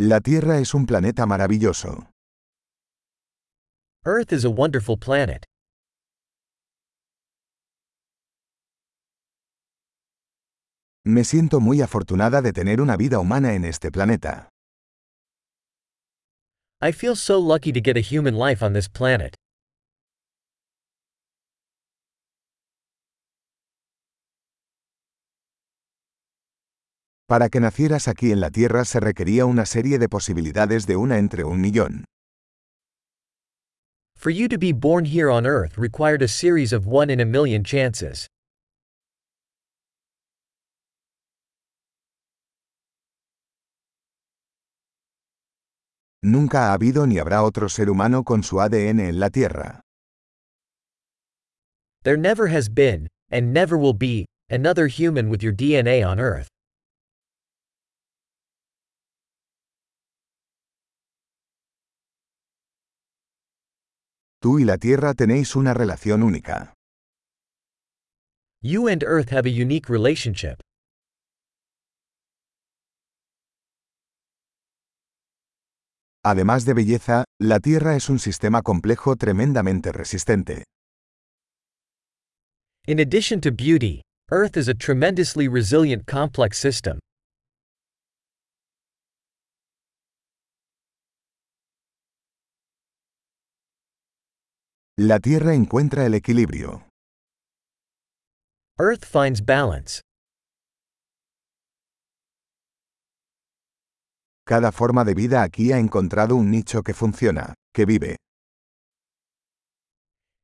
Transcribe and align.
La 0.00 0.20
Tierra 0.20 0.60
es 0.60 0.74
un 0.74 0.86
planeta 0.86 1.26
maravilloso. 1.26 2.08
Earth 4.06 4.32
is 4.32 4.44
a 4.44 4.48
wonderful 4.48 4.96
planet. 4.96 5.44
Me 11.04 11.24
siento 11.24 11.58
muy 11.58 11.82
afortunada 11.82 12.40
de 12.42 12.52
tener 12.52 12.80
una 12.80 12.96
vida 12.96 13.18
humana 13.18 13.54
en 13.54 13.64
este 13.64 13.90
planeta. 13.90 14.48
I 16.80 16.92
feel 16.92 17.16
so 17.16 17.40
lucky 17.40 17.72
to 17.72 17.80
get 17.80 17.96
a 17.96 18.00
human 18.00 18.36
life 18.38 18.64
on 18.64 18.74
this 18.74 18.88
planet. 18.88 19.34
Para 27.28 27.50
que 27.50 27.60
nacieras 27.60 28.08
aquí 28.08 28.32
en 28.32 28.40
la 28.40 28.50
Tierra 28.50 28.86
se 28.86 29.00
requería 29.00 29.44
una 29.44 29.66
serie 29.66 29.98
de 29.98 30.08
posibilidades 30.08 30.86
de 30.86 30.96
una 30.96 31.18
entre 31.18 31.44
un 31.44 31.60
millón. 31.60 32.06
For 34.16 34.32
you 34.32 34.48
to 34.48 34.56
be 34.58 34.72
born 34.72 35.04
here 35.04 35.30
on 35.30 35.44
Earth 35.44 35.76
required 35.76 36.22
a 36.22 36.28
series 36.28 36.72
of 36.72 36.86
one 36.86 37.12
in 37.12 37.20
a 37.20 37.26
million 37.26 37.62
chances. 37.62 38.26
Nunca 46.22 46.70
ha 46.70 46.72
habido 46.72 47.06
ni 47.06 47.18
habrá 47.18 47.42
otro 47.42 47.68
ser 47.68 47.90
humano 47.90 48.24
con 48.24 48.42
su 48.42 48.58
ADN 48.58 49.00
en 49.00 49.20
la 49.20 49.28
Tierra. 49.28 49.82
There 52.04 52.16
never 52.16 52.48
has 52.48 52.70
been, 52.70 53.06
and 53.30 53.52
never 53.52 53.76
will 53.76 53.92
be, 53.92 54.24
another 54.48 54.86
human 54.88 55.28
with 55.28 55.42
your 55.42 55.52
DNA 55.52 56.02
on 56.02 56.18
Earth. 56.18 56.48
Tú 64.40 64.60
y 64.60 64.64
la 64.64 64.78
Tierra 64.78 65.14
tenéis 65.14 65.56
una 65.56 65.74
relación 65.74 66.22
única. 66.22 66.74
You 68.62 68.86
and 68.88 69.02
Earth 69.02 69.30
have 69.30 69.46
a 69.46 69.50
unique 69.50 69.88
relationship. 69.88 70.60
Además 76.24 76.64
de 76.64 76.74
belleza, 76.74 77.24
la 77.40 77.58
Tierra 77.58 77.96
es 77.96 78.08
un 78.08 78.20
sistema 78.20 78.62
complejo 78.62 79.16
tremendamente 79.16 79.90
resistente. 79.90 80.64
In 82.86 83.00
addition 83.00 83.40
to 83.40 83.50
beauty, 83.50 84.02
Earth 84.30 84.56
is 84.56 84.68
a 84.68 84.74
tremendously 84.74 85.48
resilient 85.48 86.06
complex 86.06 86.58
system. 86.58 86.98
La 95.00 95.20
Tierra 95.20 95.54
encuentra 95.54 96.06
el 96.06 96.14
equilibrio. 96.14 96.82
Earth 98.80 99.04
finds 99.04 99.40
balance. 99.40 100.00
Cada 104.44 104.72
forma 104.72 105.04
de 105.04 105.14
vida 105.14 105.44
aquí 105.44 105.70
ha 105.70 105.78
encontrado 105.78 106.34
un 106.34 106.50
nicho 106.50 106.82
que 106.82 106.94
funciona, 106.94 107.54
que 107.72 107.86
vive. 107.86 108.16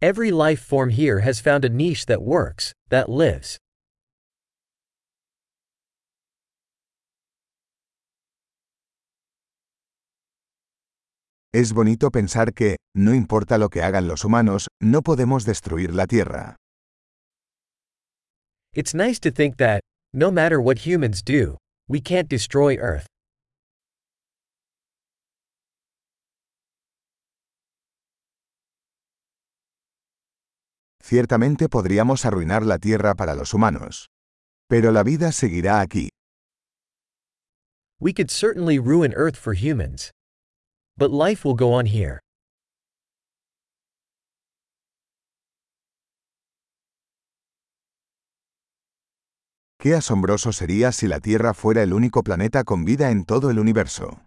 Every 0.00 0.30
life 0.30 0.62
form 0.62 0.90
here 0.90 1.22
has 1.22 1.40
found 1.40 1.64
a 1.64 1.68
niche 1.68 2.06
that 2.06 2.22
works, 2.22 2.72
that 2.88 3.08
lives. 3.08 3.58
Es 11.56 11.72
bonito 11.72 12.10
pensar 12.10 12.52
que, 12.52 12.76
no 12.94 13.14
importa 13.14 13.56
lo 13.56 13.70
que 13.70 13.80
hagan 13.80 14.08
los 14.08 14.26
humanos, 14.26 14.68
no 14.78 15.00
podemos 15.00 15.46
destruir 15.46 15.94
la 15.94 16.06
Tierra. 16.06 16.56
It's 18.74 18.94
nice 18.94 19.18
to 19.20 19.30
think 19.30 19.56
that, 19.56 19.80
no 20.12 20.30
matter 20.30 20.60
what 20.60 20.86
humans 20.86 21.22
do, 21.24 21.56
we 21.88 22.02
can't 22.02 22.28
destroy 22.28 22.76
Earth. 22.76 23.06
Ciertamente 31.02 31.70
podríamos 31.70 32.26
arruinar 32.26 32.66
la 32.66 32.76
Tierra 32.76 33.14
para 33.14 33.34
los 33.34 33.54
humanos. 33.54 34.08
Pero 34.68 34.92
la 34.92 35.02
vida 35.02 35.32
seguirá 35.32 35.80
aquí. 35.80 36.10
We 37.98 38.12
could 38.12 38.30
certainly 38.30 38.78
ruin 38.78 39.14
Earth 39.16 39.36
for 39.38 39.54
humans. 39.54 40.12
But 40.98 41.10
life 41.10 41.44
will 41.44 41.54
go 41.54 41.74
on 41.74 41.86
here. 41.86 42.20
Qué 49.78 49.94
asombroso 49.94 50.52
sería 50.52 50.90
si 50.92 51.06
la 51.06 51.20
Tierra 51.20 51.52
fuera 51.52 51.82
el 51.82 51.92
único 51.92 52.22
planeta 52.22 52.64
con 52.64 52.84
vida 52.84 53.10
en 53.10 53.24
todo 53.24 53.50
el 53.50 53.58
universo. 53.58 54.22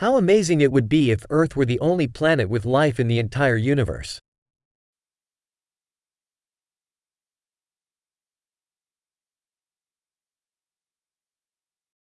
How 0.00 0.16
amazing 0.16 0.60
it 0.60 0.72
would 0.72 0.88
be 0.88 1.12
if 1.12 1.24
Earth 1.30 1.54
were 1.54 1.64
the 1.64 1.78
only 1.78 2.08
planet 2.08 2.50
with 2.50 2.66
life 2.66 2.98
in 2.98 3.06
the 3.06 3.20
entire 3.20 3.56
universe. 3.56 4.18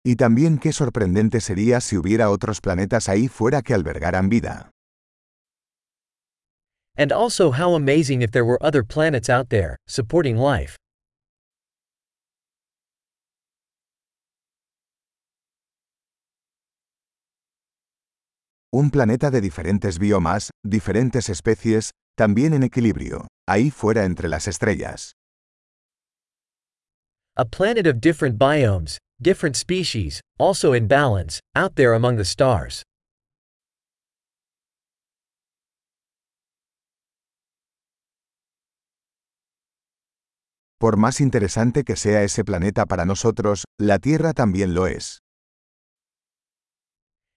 Y 0.07 0.17
también 0.17 0.59
qué 0.59 0.73
sorprendente 0.73 1.41
sería 1.41 1.81
si 1.81 1.97
hubiera 1.97 2.29
otros 2.29 2.61
planetas 2.61 3.09
ahí 3.09 3.27
fuera 3.27 3.63
que 3.63 3.73
albergaran 3.73 4.29
vida. 4.29 4.71
And 6.97 7.11
also 7.11 7.51
how 7.51 7.75
amazing 7.75 8.23
if 8.23 8.31
there 8.31 8.45
were 8.45 8.59
other 8.61 8.85
planets 8.85 9.31
out 9.31 9.49
there, 9.49 9.77
supporting 9.89 10.37
life. 10.37 10.77
Un 18.73 18.91
planeta 18.91 19.31
de 19.31 19.41
diferentes 19.41 19.99
biomas, 19.99 20.51
diferentes 20.65 21.29
especies, 21.31 21.93
también 22.17 22.55
en 22.55 22.63
equilibrio, 22.63 23.29
ahí 23.49 23.71
fuera 23.71 24.05
entre 24.05 24.29
las 24.29 24.49
estrellas. 24.49 25.13
A 27.37 27.45
planet 27.45 27.87
of 27.87 28.01
different 28.01 28.39
biomes, 28.39 28.99
different 29.21 29.57
species, 29.57 30.21
also 30.39 30.73
in 30.73 30.87
balance, 30.87 31.41
out 31.55 31.77
there 31.77 31.95
among 31.95 32.17
the 32.17 32.25
stars. 32.25 32.83
Por 40.79 40.97
más 40.97 41.21
interesante 41.21 41.85
que 41.85 41.97
sea 41.97 42.23
ese 42.25 42.45
planeta 42.45 42.85
para 42.85 43.05
nosotros, 43.07 43.65
la 43.79 43.99
Tierra 43.99 44.35
también 44.35 44.75
lo 44.75 44.87
es. 44.87 45.19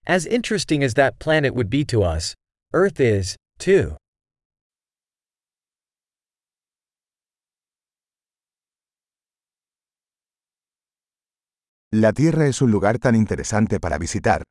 As 0.06 0.26
interesting 0.26 0.84
as 0.84 0.96
that 0.96 1.20
planet 1.20 1.54
would 1.54 1.70
be 1.70 1.86
to 1.86 2.02
us, 2.02 2.34
Earth 2.74 3.00
is, 3.00 3.36
too. 3.60 3.96
La 12.00 12.14
Tierra 12.14 12.46
es 12.46 12.62
un 12.62 12.70
lugar 12.70 13.00
tan 13.00 13.16
interesante 13.16 13.80
para 13.80 13.98
visitar. 13.98 14.44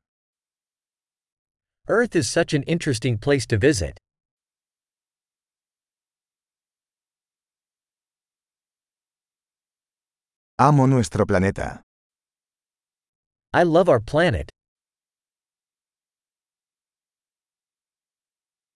Earth 1.87 2.13
is 2.13 2.27
such 2.27 2.53
an 2.53 2.61
interesting 2.63 3.17
place 3.17 3.47
to 3.47 3.57
visit. 3.57 3.97
Amo 10.59 10.87
nuestro 10.87 11.25
planeta. 11.25 11.83
I 13.53 13.63
love 13.63 13.87
our 13.87 14.01
planet. 14.01 14.49